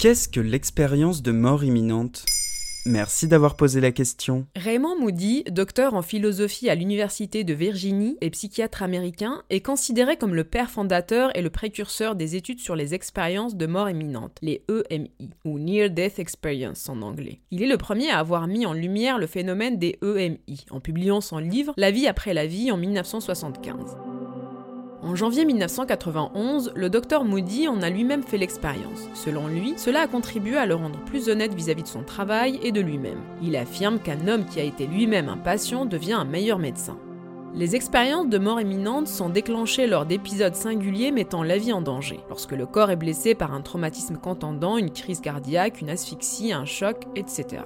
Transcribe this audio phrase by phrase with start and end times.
[0.00, 2.24] Qu'est-ce que l'expérience de mort imminente?
[2.86, 4.46] Merci d'avoir posé la question.
[4.56, 10.34] Raymond Moody, docteur en philosophie à l'Université de Virginie et psychiatre américain, est considéré comme
[10.34, 14.64] le père fondateur et le précurseur des études sur les expériences de mort imminente, les
[14.70, 15.10] EMI,
[15.44, 17.42] ou Near Death Experience en anglais.
[17.50, 21.20] Il est le premier à avoir mis en lumière le phénomène des EMI, en publiant
[21.20, 23.98] son livre La vie après la vie en 1975.
[25.02, 29.08] En janvier 1991, le docteur Moody en a lui-même fait l'expérience.
[29.14, 32.70] Selon lui, cela a contribué à le rendre plus honnête vis-à-vis de son travail et
[32.70, 33.20] de lui-même.
[33.42, 36.98] Il affirme qu'un homme qui a été lui-même un patient devient un meilleur médecin.
[37.54, 42.20] Les expériences de mort imminente sont déclenchées lors d'épisodes singuliers mettant la vie en danger,
[42.28, 46.66] lorsque le corps est blessé par un traumatisme contendant, une crise cardiaque, une asphyxie, un
[46.66, 47.62] choc, etc.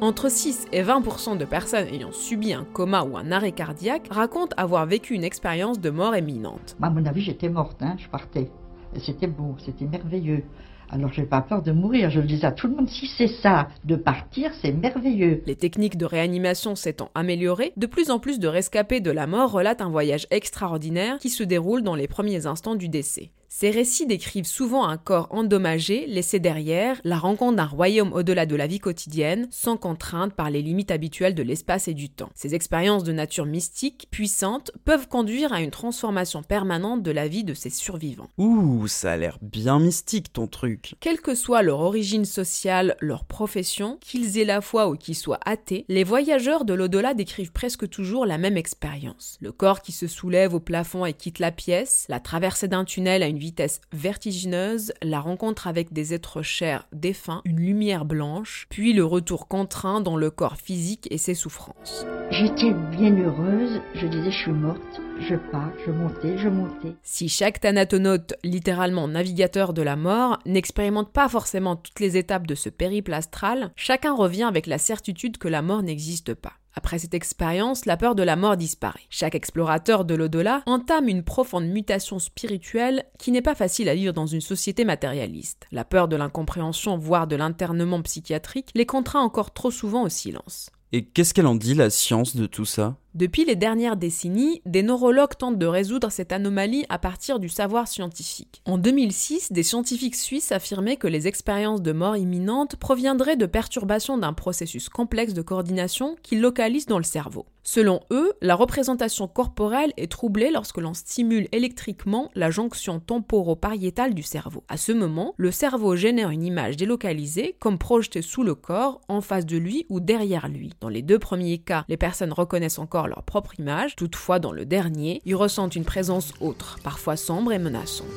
[0.00, 4.54] Entre 6 et 20% de personnes ayant subi un coma ou un arrêt cardiaque racontent
[4.56, 6.76] avoir vécu une expérience de mort imminente.
[6.82, 8.50] À mon avis, j'étais morte, hein, je partais.
[8.98, 10.42] C'était beau, c'était merveilleux.
[10.90, 13.28] Alors j'ai pas peur de mourir, je le dis à tout le monde, si c'est
[13.42, 15.42] ça, de partir, c'est merveilleux.
[15.46, 19.50] Les techniques de réanimation s'étant améliorées, de plus en plus de rescapés de la mort
[19.50, 23.30] relatent un voyage extraordinaire qui se déroule dans les premiers instants du décès.
[23.56, 28.56] Ces récits décrivent souvent un corps endommagé, laissé derrière, la rencontre d'un royaume au-delà de
[28.56, 32.30] la vie quotidienne, sans contrainte par les limites habituelles de l'espace et du temps.
[32.34, 37.44] Ces expériences de nature mystique, puissantes, peuvent conduire à une transformation permanente de la vie
[37.44, 38.28] de ces survivants.
[38.38, 40.96] Ouh, ça a l'air bien mystique ton truc.
[40.98, 45.38] Quelle que soit leur origine sociale, leur profession, qu'ils aient la foi ou qu'ils soient
[45.46, 49.38] athées, les voyageurs de l'au-delà décrivent presque toujours la même expérience.
[49.40, 53.22] Le corps qui se soulève au plafond et quitte la pièce, la traversée d'un tunnel
[53.22, 58.94] à une vitesse vertigineuse, la rencontre avec des êtres chers défunts, une lumière blanche, puis
[58.94, 62.06] le retour contraint dans le corps physique et ses souffrances.
[62.30, 66.96] J'étais bien heureuse, je disais je suis morte, je pars, je montais, je montais.
[67.02, 72.54] Si chaque thanatonaute, littéralement navigateur de la mort, n'expérimente pas forcément toutes les étapes de
[72.54, 76.54] ce périple astral, chacun revient avec la certitude que la mort n'existe pas.
[76.74, 79.06] Après cette expérience, la peur de la mort disparaît.
[79.08, 84.12] Chaque explorateur de l'au-delà entame une profonde mutation spirituelle qui n'est pas facile à vivre
[84.12, 85.66] dans une société matérialiste.
[85.70, 90.70] La peur de l'incompréhension, voire de l'internement psychiatrique, les contraint encore trop souvent au silence.
[90.92, 92.96] Et qu'est-ce qu'elle en dit, la science, de tout ça?
[93.14, 97.86] Depuis les dernières décennies, des neurologues tentent de résoudre cette anomalie à partir du savoir
[97.86, 98.60] scientifique.
[98.66, 104.18] En 2006, des scientifiques suisses affirmaient que les expériences de mort imminente proviendraient de perturbations
[104.18, 107.46] d'un processus complexe de coordination qui localise dans le cerveau.
[107.66, 114.22] Selon eux, la représentation corporelle est troublée lorsque l'on stimule électriquement la jonction temporopariétale du
[114.22, 114.64] cerveau.
[114.68, 119.22] À ce moment, le cerveau génère une image délocalisée comme projetée sous le corps, en
[119.22, 120.74] face de lui ou derrière lui.
[120.80, 124.64] Dans les deux premiers cas, les personnes reconnaissent encore leur propre image, toutefois dans le
[124.64, 128.08] dernier, ils ressentent une présence autre, parfois sombre et menaçante.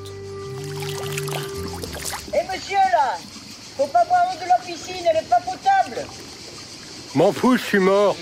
[2.34, 3.18] Hé eh, monsieur là
[3.78, 6.08] Faut pas boire l'eau de la piscine, elle est pas potable
[7.16, 8.16] M'en fous, je suis mort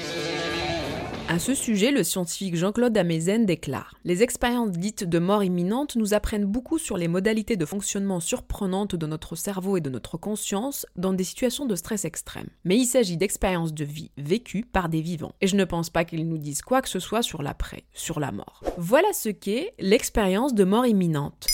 [1.28, 6.14] à ce sujet, le scientifique Jean-Claude Amezen déclare Les expériences dites de mort imminente nous
[6.14, 10.86] apprennent beaucoup sur les modalités de fonctionnement surprenantes de notre cerveau et de notre conscience
[10.96, 12.48] dans des situations de stress extrême.
[12.64, 15.34] Mais il s'agit d'expériences de vie vécues par des vivants.
[15.42, 18.20] Et je ne pense pas qu'ils nous disent quoi que ce soit sur l'après, sur
[18.20, 18.64] la mort.
[18.78, 21.48] Voilà ce qu'est l'expérience de mort imminente.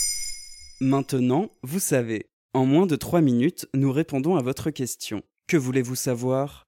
[0.81, 2.27] Maintenant, vous savez.
[2.53, 5.21] En moins de 3 minutes, nous répondons à votre question.
[5.47, 6.67] Que voulez-vous savoir?